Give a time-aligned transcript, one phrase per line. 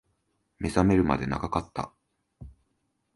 [0.57, 1.93] 目覚めるまで長かった